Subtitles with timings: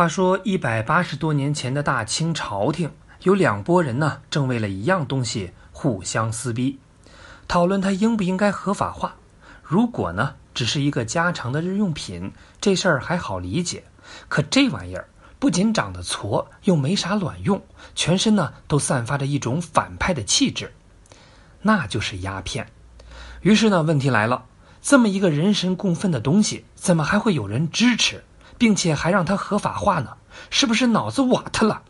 [0.00, 2.90] 话说一百八十多年前的大清朝廷，
[3.22, 6.78] 有两拨人呢，正为了一样东西互相撕逼，
[7.46, 9.16] 讨论它应不应该合法化。
[9.62, 13.84] 如果呢，只是一个家常的日用品，这事儿还好理解。
[14.30, 15.06] 可这玩意儿
[15.38, 17.62] 不仅长得矬，又没啥卵用，
[17.94, 20.72] 全身呢都散发着一种反派的气质，
[21.60, 22.66] 那就是鸦片。
[23.42, 24.46] 于是呢，问题来了，
[24.80, 28.24] 这么一个人神共愤的东西，怎么还会有人支持？
[28.60, 30.18] 并且还让它合法化呢？
[30.50, 31.80] 是不是脑子瓦特了？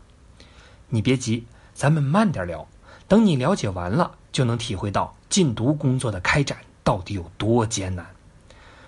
[0.87, 2.65] 你别急，咱们慢点聊。
[3.09, 8.05] 等你了解完了，就能体会到禁毒工作的开展到底有多艰难。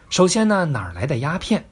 [0.09, 1.65] 首先呢，哪儿来的鸦片？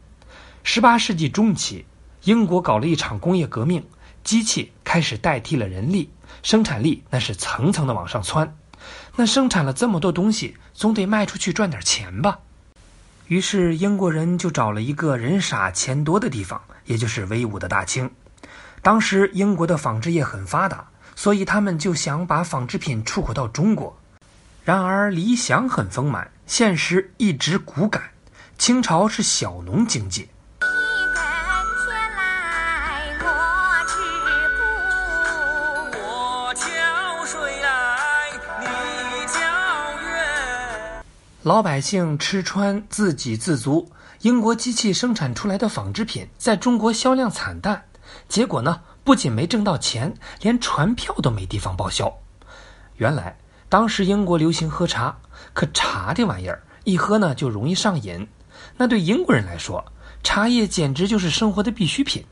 [0.64, 1.86] 十八世纪中期，
[2.24, 3.88] 英国搞了一场工业革命，
[4.22, 6.12] 机器开始代替了人力，
[6.44, 8.54] 生产力那是层层的往上窜。
[9.16, 12.40] 那生产了这么多东西，总得卖出去赚点钱吧？
[13.32, 18.12] 于是英国人就找了一个人傻钱多的地方，也就是威武的大清。
[18.82, 23.98] 当时英国的纺织业很发达，所以他们就想把纺织品出口到中国。
[24.66, 28.04] 然而理想很丰满，现实一直骨感。
[28.58, 30.28] 清朝是小农经济。
[41.44, 47.84] 老百姓吃穿自给自足，英国机器生产出来的纺织品在中国销量惨淡，
[48.30, 52.16] 结果呢，不仅没挣到钱，连船票都没地方报销。
[52.98, 53.36] 原来
[53.70, 55.18] 当时英国流行喝茶，
[55.54, 58.28] 可茶这玩意儿一喝呢就容易上瘾，
[58.78, 59.84] 那对英国人来说，
[60.22, 62.24] 茶叶简直就是生活的必需品，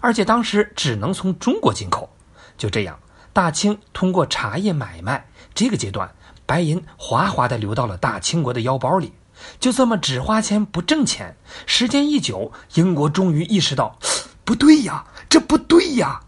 [0.00, 2.08] 而且当时只能从中国进口。
[2.56, 2.98] 就这样，
[3.34, 6.10] 大清通过茶叶买卖这个阶段。
[6.46, 9.12] 白银哗哗地流到了大清国的腰包里，
[9.58, 11.36] 就这么只花钱不挣钱。
[11.66, 13.98] 时间一久，英国终于意识到，
[14.44, 16.20] 不对呀，这不对呀！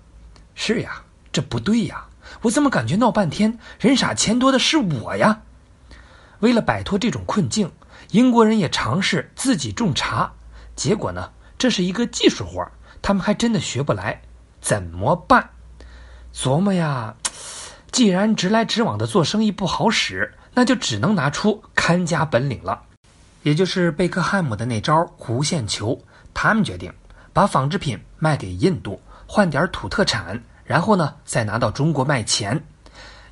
[0.54, 2.06] 是呀，这不对呀！
[2.42, 5.42] 我怎么感觉闹半天人傻钱多的是我呀？
[6.40, 7.72] 为了摆脱这种困境，
[8.10, 10.32] 英国人也尝试自己种茶。
[10.74, 12.66] 结果呢，这是一个技术活，
[13.02, 14.22] 他们还真的学不来。
[14.60, 15.50] 怎么办？
[16.34, 17.14] 琢磨呀。
[17.96, 22.82] 既然直来直往的做生意不好使，那就只能拿出看家本领了，
[23.42, 25.98] 也就是贝克汉姆的那招弧线球。
[26.34, 26.92] 他们决定
[27.32, 32.62] 把纺织品卖给印度，换点土特产，然后呢再拿到中国卖钱。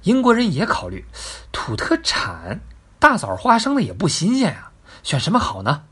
[0.04, 1.04] 英国人也考虑
[1.52, 2.58] 土特产，
[2.98, 4.70] 大枣花生的也不新鲜呀，
[5.02, 5.82] 选什么好呢？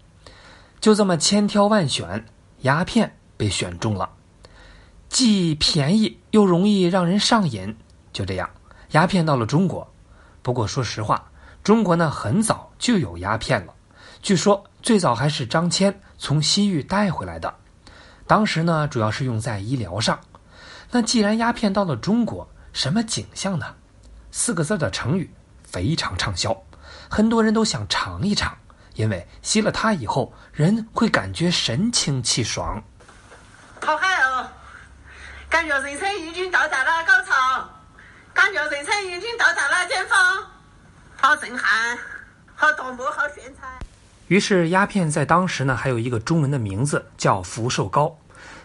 [0.80, 2.24] 就这么千挑万选，
[2.62, 4.08] 鸦片被选中了，
[5.10, 7.76] 既便宜又容易让人上瘾。
[8.14, 8.48] 就这样。
[8.92, 9.90] 鸦片到了中国，
[10.42, 11.30] 不过说实话，
[11.62, 13.74] 中国呢很早就有鸦片了。
[14.22, 17.52] 据说最早还是张骞从西域带回来的，
[18.26, 20.18] 当时呢主要是用在医疗上。
[20.90, 23.74] 那既然鸦片到了中国，什么景象呢？
[24.30, 25.32] 四个字的成语
[25.64, 26.54] 非常畅销，
[27.08, 28.54] 很多人都想尝一尝，
[28.94, 32.82] 因为吸了它以后，人会感觉神清气爽。
[33.80, 34.46] 好嗨哦！
[35.48, 37.68] 感觉人生已经到达了高潮。
[38.34, 40.18] 感觉人生已经到达了巅峰，
[41.16, 41.98] 好震撼，
[42.54, 43.68] 好夺目，好炫彩。
[44.28, 48.18] 于是鸦片在当时呢，还有一个中文的名字叫福寿膏。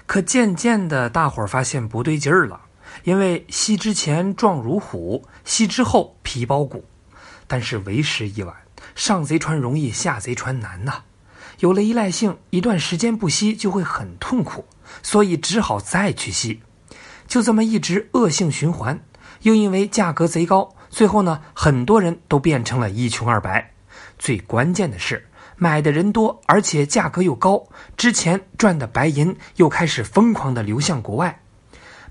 [0.05, 2.61] 可渐渐的，大伙儿发现不对劲儿了，
[3.03, 6.85] 因为吸之前壮如虎，吸之后皮包骨。
[7.45, 8.55] 但是为时已晚，
[8.95, 11.03] 上贼船容易下贼船难呐。
[11.59, 14.65] 有了依赖性，一段时间不吸就会很痛苦，
[15.03, 16.61] 所以只好再去吸，
[17.27, 18.99] 就这么一直恶性循环。
[19.41, 23.71] 又因为价格贼高，最后呢，很多人都变成了一穷二白。
[24.17, 31.39] 最关键的是，买的人多，而且价格又高，之前赚的白银又开始疯狂的流向国外。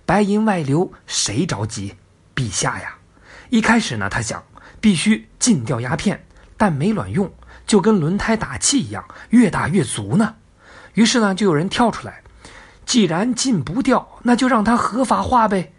[0.05, 1.94] 白银外流，谁着急？
[2.34, 2.96] 陛下呀！
[3.50, 4.43] 一开始呢，他想
[4.81, 6.25] 必须禁掉鸦片，
[6.56, 7.32] 但没卵用，
[7.67, 10.34] 就跟轮胎打气一样，越打越足呢。
[10.94, 12.23] 于是呢，就有人跳出来，
[12.84, 15.73] 既然禁不掉，那就让它合法化呗。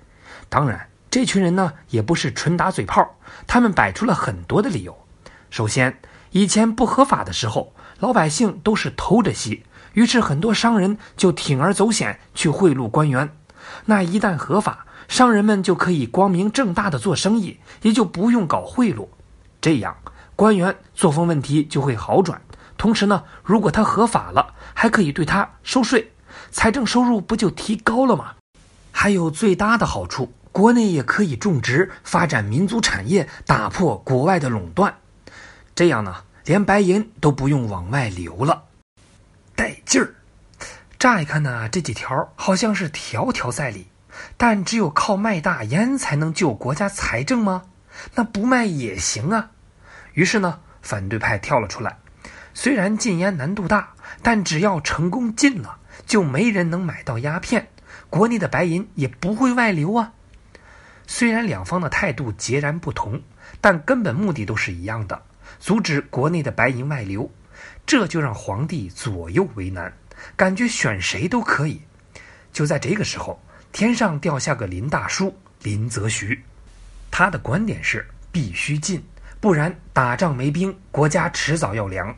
[0.50, 0.90] 当然。
[1.10, 3.16] 这群人呢，也不是纯打嘴炮，
[3.48, 4.96] 他们摆出了很多的理由。
[5.50, 6.00] 首先，
[6.32, 9.64] 以前不合法的时候，老百姓都是偷着吸，
[9.94, 13.30] 于是很多商人就铤而走险去贿赂官员。
[13.86, 19.08] 那一旦合法，商人们就可以光明正大的做生意，也就不用搞贿赂。
[19.62, 19.96] 这样，
[20.36, 22.42] 官员作风问题就会好转。
[22.78, 26.12] 同时呢，如果他合法了，还可以对他收税，
[26.52, 28.34] 财政收入不就提高了吗？
[28.92, 30.32] 还有最大的好处。
[30.58, 34.98] 国内也可以种植，发展民族产业，打破国外的垄断。
[35.76, 38.64] 这样呢，连白银都不用往外流了，
[39.56, 40.16] 带劲儿。
[40.98, 43.86] 乍一看呢，这几条好像是条条在理，
[44.36, 47.66] 但只有靠卖大烟才能救国家财政吗？
[48.16, 49.52] 那不卖也行啊。
[50.14, 52.00] 于是呢，反对派跳了出来。
[52.56, 53.94] 虽然禁烟难度大，
[54.24, 55.78] 但只要成功禁了，
[56.08, 57.68] 就没人能买到鸦片，
[58.10, 60.14] 国内的白银也不会外流啊。
[61.08, 63.20] 虽然两方的态度截然不同，
[63.60, 65.20] 但根本目的都是一样的，
[65.58, 67.32] 阻止国内的白银外流。
[67.86, 69.92] 这就让皇帝左右为难，
[70.36, 71.82] 感觉选谁都可以。
[72.52, 75.34] 就在这个时候，天上掉下个林大叔
[75.64, 76.44] 林则徐，
[77.10, 79.02] 他的观点是必须禁，
[79.40, 82.14] 不然打仗没兵，国家迟早要凉。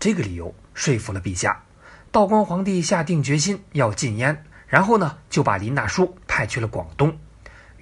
[0.00, 1.62] 这个理由说服了陛下，
[2.10, 7.16] 道光皇帝下定决心要禁烟，然后呢就把林大叔派去了广东，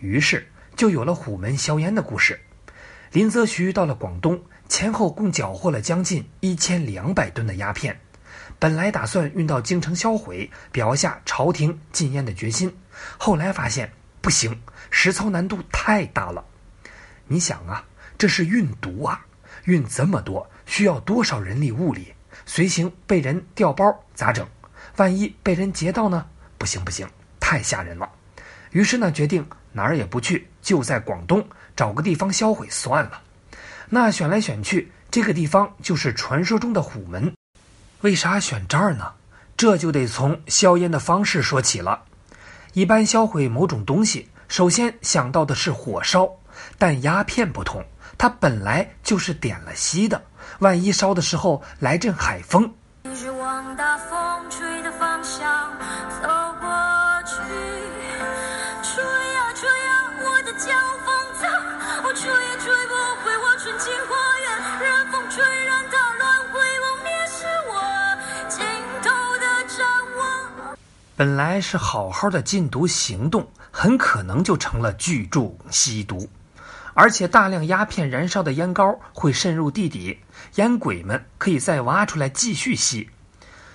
[0.02, 0.46] 于是
[0.76, 2.38] 就有了虎门销烟的故事。
[3.12, 7.96] 林则徐到了广东，前后共缴获了将近一千两百吨的鸦片，
[8.58, 12.74] 本来打算运到京城销毁，表下朝廷禁烟的决心，
[13.16, 14.60] 后来发现不行，
[14.90, 16.44] 实操难度太大了。
[17.28, 17.84] 你想啊，
[18.18, 19.24] 这是运毒啊，
[19.64, 20.50] 运这么多。
[20.66, 22.12] 需要多少人力物力？
[22.44, 24.48] 随行被人调包咋整？
[24.96, 26.26] 万一被人劫到呢？
[26.58, 27.06] 不行不行，
[27.38, 28.10] 太吓人了。
[28.70, 33.20] 于是呢，决定哪儿也不去，就在广东找个地方销毁算了。
[33.88, 37.32] 那选来选去，这个地方就是传说中的虎门。
[38.00, 39.12] 为啥选这儿呢？
[39.56, 42.02] 这就得从硝烟的方式说起了。
[42.72, 46.28] 一般销毁某种东西，首先想到的是火烧，
[46.78, 47.84] 但鸦片不同，
[48.16, 50.22] 它本来就是点了熄的。
[50.58, 52.74] 万一烧的时候来阵海风，
[71.14, 76.28] 本来是好好的禁毒行动，很可能就成了聚众吸毒。
[76.94, 80.18] 而且大量鸦片燃烧的烟膏会渗入地底，
[80.54, 83.08] 烟鬼们可以再挖出来继续吸。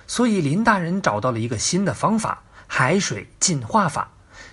[0.06, 4.10] 所以林大人找到了一个新的方法——海水净化法。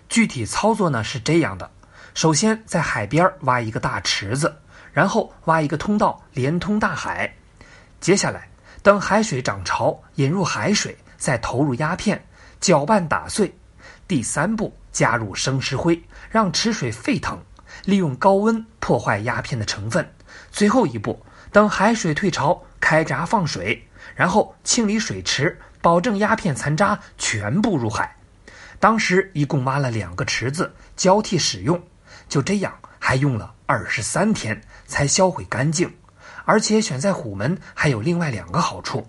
[0.08, 1.70] 具体操作呢是这样的：
[2.14, 4.56] 首先在海边挖一个大池子，
[4.94, 7.34] 然后挖一个通道连通大海。
[8.00, 8.48] 接下来
[8.84, 12.24] 等海水涨潮，引入海水，再投入鸦片，
[12.60, 13.56] 搅拌打碎。
[14.08, 17.42] 第三步加入生石灰，让池水沸腾。
[17.84, 20.08] 利用高温破坏鸦片的成分。
[20.50, 23.86] 最后一步，等海水退潮，开闸放水，
[24.16, 28.16] 然后清理水池，保证鸦片残渣全部入海。
[28.80, 31.82] 当时一共挖了两个池子，交替使用。
[32.30, 35.94] 就这样，还用了二十三天才销毁干净。
[36.46, 39.08] 而且选在虎门还有另外两个好处：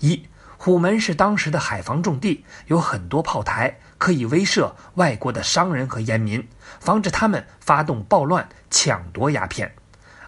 [0.00, 0.26] 一，
[0.64, 3.80] 虎门是当时的海防重地，有很多炮台。
[3.98, 6.48] 可以威慑外国的商人和烟民，
[6.80, 9.74] 防止他们发动暴乱抢夺鸦片。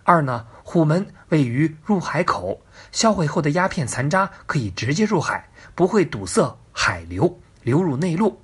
[0.04, 2.60] 二呢，虎门位于入海口，
[2.92, 8.42] 销毁后的鸦片残渣可以直接入海，不会堵塞海流流入内陆。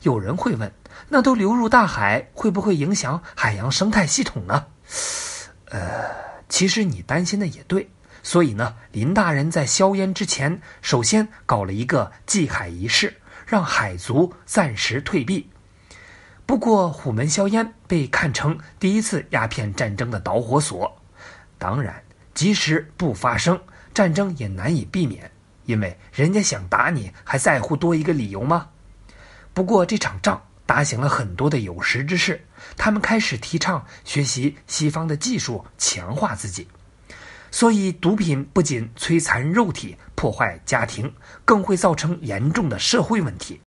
[0.00, 0.72] 有人会问，
[1.10, 4.64] 那都流入大海，会不会影响海洋生态系统呢？
[5.68, 5.80] 呃，
[6.48, 7.90] 其实你担心的也对。
[8.24, 13.18] 所以呢，林大人在硝烟之前，首先搞了一个祭海仪式。
[13.46, 15.50] 让海族暂时退避。
[16.46, 20.96] 不过，虎门销烟被看成第一次鸦片战争的导火索。
[21.58, 22.02] 当然，
[22.32, 23.60] 即使不发生
[23.92, 25.30] 战争，也难以避免，
[25.66, 28.70] 因为人家想打你，还在乎多一个理由吗？
[29.52, 32.46] 不过，这场仗打醒了很多的有识之士，
[32.78, 36.66] 他们开始提倡学习西方的技术，强化自己。
[37.54, 43.60] 所以，毒品不仅摧残肉体、破坏家庭，更会造成严重的社会问题。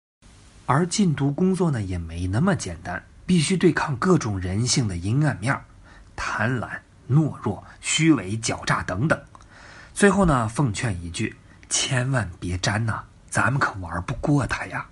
[0.65, 5.55] 而禁毒工作呢，也没那么简单，必须对抗各种人性的阴暗面
[6.15, 6.67] 贪婪、
[7.07, 9.21] 懦弱、虚伪、狡诈等等。
[9.93, 11.35] 最后呢，奉劝一句：
[11.69, 14.83] 千万别沾呐，咱们可玩不过他呀。